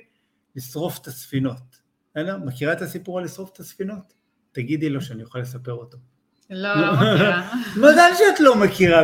[0.57, 1.85] לשרוף את הספינות.
[2.11, 2.39] בסדר?
[2.39, 4.15] מכירה את הסיפור על לשרוף את הספינות?
[4.53, 5.99] תגידי לו שאני אוכל לספר אותו.
[6.51, 7.53] לא, לא מכירה.
[7.77, 9.03] מזל שאת לא מכירה,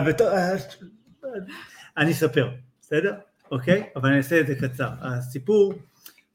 [1.97, 3.15] אני אספר, בסדר?
[3.51, 3.85] אוקיי?
[3.97, 4.89] אבל אני אעשה את זה קצר.
[5.01, 5.75] הסיפור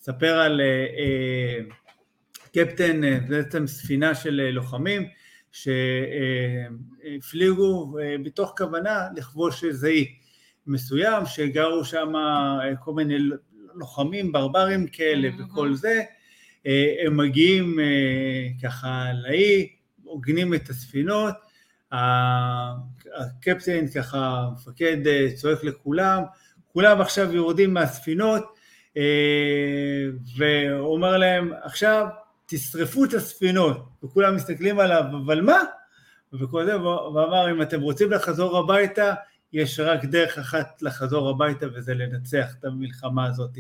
[0.01, 1.60] מספר על אה, אה,
[2.54, 5.08] קפטן, אה, בעצם ספינה של לוחמים,
[7.12, 10.15] שהפליגו בתוך כוונה לכבוש איזה אי
[10.67, 12.13] מסוים, שגרו שם
[12.84, 13.17] כל מיני
[13.75, 16.04] לוחמים ברברים כאלה וכל זה,
[17.06, 17.80] הם מגיעים
[18.63, 19.69] ככה לאי,
[20.04, 21.34] עוגנים את הספינות,
[21.91, 24.97] הקפטן ככה, מפקד
[25.36, 26.23] צועק לכולם,
[26.75, 28.43] כולם עכשיו יורדים מהספינות,
[28.97, 30.05] אה,
[30.38, 32.07] ואומר להם, עכשיו
[32.45, 35.59] תשרפו את הספינות, וכולם מסתכלים עליו, אבל מה?
[36.33, 39.13] וכל זה, ואמר, אם אתם רוצים לחזור הביתה,
[39.53, 43.57] יש רק דרך אחת לחזור הביתה וזה לנצח את המלחמה הזאת.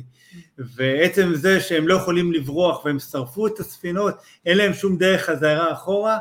[0.57, 5.73] ועצם זה שהם לא יכולים לברוח והם שרפו את הספינות, אין להם שום דרך חזרה
[5.73, 6.19] אחורה,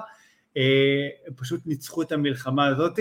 [0.57, 2.99] אה, הם פשוט ניצחו את המלחמה הזאת.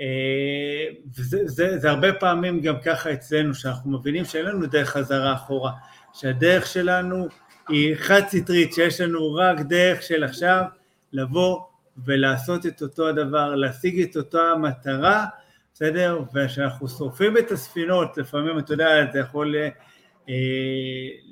[0.00, 0.86] אה,
[1.18, 5.72] וזה זה, זה הרבה פעמים גם ככה אצלנו, שאנחנו מבינים שאין לנו דרך חזרה אחורה,
[6.12, 7.28] שהדרך שלנו
[7.68, 10.62] היא חד סטרית, שיש לנו רק דרך של עכשיו
[11.12, 11.60] לבוא
[12.04, 15.26] ולעשות את אותו הדבר, להשיג את אותה המטרה,
[15.74, 16.20] בסדר?
[16.34, 19.56] וכשאנחנו שורפים את הספינות, לפעמים, אתה יודע, זה יכול
[20.28, 20.34] אה,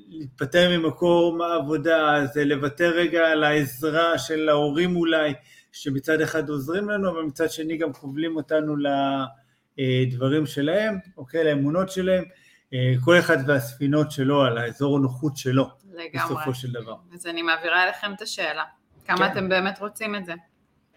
[0.08, 5.34] להתפטר ממקום העבודה, זה לוותר רגע על העזרה של ההורים אולי,
[5.82, 8.74] שמצד אחד עוזרים לנו, אבל מצד שני גם כובלים אותנו
[9.78, 12.24] לדברים שלהם, אוקיי, לאמונות שלהם,
[12.74, 16.34] אה, כל אחד והספינות שלו, על האזור הנוחות שלו, לגמרי.
[16.34, 16.94] בסופו של דבר.
[17.14, 18.64] אז אני מעבירה אליכם את השאלה,
[19.06, 19.32] כמה כן.
[19.32, 20.32] אתם באמת רוצים את זה?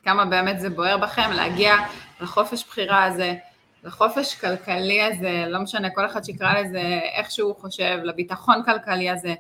[0.04, 1.76] כמה באמת זה בוער בכם להגיע
[2.22, 3.36] לחופש בחירה הזה,
[3.84, 9.34] לחופש כלכלי הזה, לא משנה, כל אחד שיקרא לזה איך שהוא חושב, לביטחון כלכלי הזה,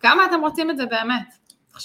[0.00, 1.34] כמה אתם רוצים את זה באמת?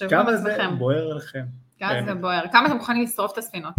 [0.10, 1.44] כמה זה בוער לכם?
[1.80, 3.74] כמה זה בוער, כמה אתם מוכנים לשרוף את הספינות.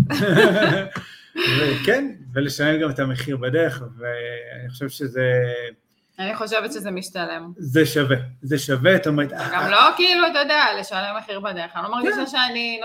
[1.87, 5.43] כן, ולשלם גם את המחיר בדרך, ואני חושב שזה
[6.19, 7.53] אני חושבת שזה משתלם.
[7.57, 9.33] זה שווה, זה שווה, את אומרת...
[9.53, 11.77] גם לא כאילו, אתה יודע, לשלם מחיר בדרך.
[11.77, 12.27] אני לא מרגישה כן.
[12.27, 12.81] שאני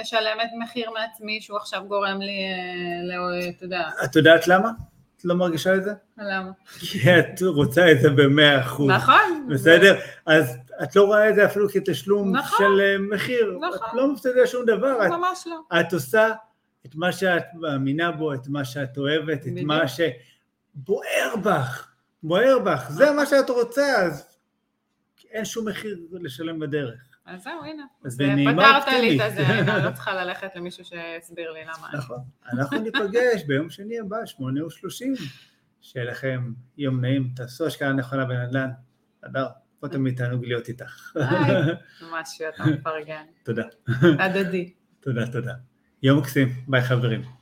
[0.00, 2.38] משלמת מחיר מעצמי שהוא עכשיו גורם לי,
[3.12, 3.88] אה, אתה יודע.
[4.04, 4.70] את יודעת למה?
[5.16, 5.90] את לא מרגישה את זה?
[6.18, 6.50] למה?
[6.80, 8.90] כי את רוצה את זה במאה אחוז.
[8.90, 9.48] נכון.
[9.50, 9.98] בסדר?
[10.26, 12.58] אז את לא רואה את זה אפילו כתשלום נכון.
[12.58, 13.58] של אה, מחיר.
[13.60, 13.88] נכון.
[13.88, 15.08] את לא מפסידה שום דבר.
[15.08, 15.80] ממש לא.
[15.80, 16.32] את עושה
[16.86, 21.88] את מה שאת מאמינה בו, את מה שאת אוהבת, את מה שבוער בך.
[22.22, 24.36] בוער בך, זה מה שאת רוצה, אז
[25.30, 27.00] אין שום מחיר לשלם בדרך.
[27.26, 27.84] אז זהו, הנה.
[28.04, 31.88] אז פתרת לי את זה, אני לא צריכה ללכת למישהו שיסביר לי למה.
[31.94, 32.18] נכון.
[32.52, 35.14] אנחנו ניפגש ביום שני הבא, שמונה ושלושים.
[35.80, 38.70] שיהיה לכם יום נעים, תעשו השקעה נכונה בנדל"ן.
[39.22, 39.46] אדר,
[39.80, 41.16] פה תמיד תענוג להיות איתך.
[42.02, 43.24] ממש, אתה מפרגן.
[43.42, 43.64] תודה.
[44.18, 44.72] הדדי.
[45.00, 45.54] תודה, תודה.
[46.02, 47.37] יום מקסים, ביי חברים.